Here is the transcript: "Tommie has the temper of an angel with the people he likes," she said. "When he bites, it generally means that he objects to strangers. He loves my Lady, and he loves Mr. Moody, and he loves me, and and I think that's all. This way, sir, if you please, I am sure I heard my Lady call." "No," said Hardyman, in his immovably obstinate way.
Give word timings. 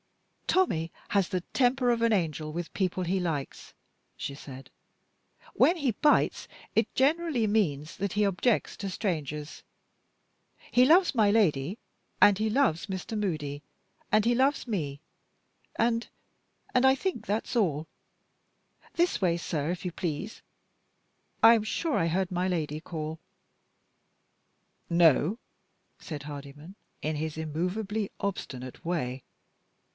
"Tommie 0.47 0.91
has 1.09 1.29
the 1.29 1.41
temper 1.53 1.91
of 1.91 2.01
an 2.01 2.11
angel 2.11 2.51
with 2.51 2.65
the 2.65 2.71
people 2.71 3.03
he 3.03 3.19
likes," 3.21 3.71
she 4.17 4.33
said. 4.35 4.69
"When 5.53 5.77
he 5.77 5.91
bites, 5.91 6.47
it 6.75 6.93
generally 6.95 7.45
means 7.47 7.95
that 7.97 8.13
he 8.13 8.25
objects 8.25 8.75
to 8.77 8.89
strangers. 8.89 9.63
He 10.71 10.83
loves 10.85 11.15
my 11.15 11.29
Lady, 11.31 11.77
and 12.19 12.37
he 12.37 12.49
loves 12.49 12.87
Mr. 12.87 13.17
Moody, 13.17 13.61
and 14.11 14.25
he 14.25 14.35
loves 14.35 14.67
me, 14.67 14.99
and 15.77 16.09
and 16.73 16.85
I 16.85 16.95
think 16.95 17.27
that's 17.27 17.55
all. 17.55 17.87
This 18.95 19.21
way, 19.21 19.37
sir, 19.37 19.69
if 19.71 19.85
you 19.85 19.91
please, 19.91 20.41
I 21.43 21.53
am 21.53 21.63
sure 21.63 21.95
I 21.95 22.07
heard 22.07 22.31
my 22.31 22.47
Lady 22.49 22.81
call." 22.81 23.19
"No," 24.89 25.37
said 25.99 26.23
Hardyman, 26.23 26.75
in 27.01 27.15
his 27.17 27.37
immovably 27.37 28.11
obstinate 28.19 28.83
way. 28.83 29.23